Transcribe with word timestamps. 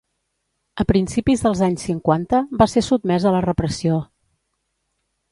A 0.83 0.85
principis 0.91 1.43
dels 1.47 1.59
anys 1.67 1.83
cinquanta 1.89 2.39
va 2.61 2.67
ser 2.71 2.83
sotmès 2.87 3.27
a 3.27 3.33
la 3.35 3.43
repressió. 3.47 3.99